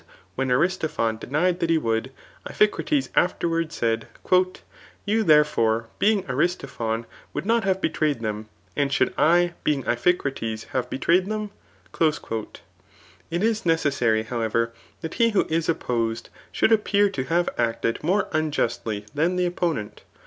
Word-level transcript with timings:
And 0.01 0.07
when 0.33 0.51
Aristophon 0.51 1.17
denied 1.19 1.59
that 1.59 1.69
he 1.69 1.77
would, 1.77 2.11
Iphicmes 2.47 3.09
afterwards 3.15 3.75
said, 3.75 4.07
'^ 4.25 4.57
You 5.05 5.23
therefore 5.23 5.89
being 5.99 6.23
Aristophon 6.27 7.05
would 7.35 7.45
not 7.45 7.65
have 7.65 7.79
betrayed 7.79 8.21
them, 8.21 8.49
and 8.75 8.89
^ould 8.89 9.13
I 9.15 9.53
being 9.63 9.83
Iphicrates 9.85 10.63
have 10.69 10.89
betrayed 10.89 11.27
them?" 11.27 11.51
It 12.01 12.63
is 13.43 13.61
necessary^ 13.61 14.25
howeva', 14.25 14.71
that 15.01 15.13
he 15.21 15.29
who 15.37 15.45
is 15.49 15.69
opposed 15.69 16.29
should 16.51 16.71
appear 16.71 17.07
to 17.11 17.25
have 17.25 17.49
acted 17.59 18.03
more 18.03 18.27
unjustly 18.33 19.05
than 19.13 19.35
the 19.35 19.45
opponent 19.45 20.01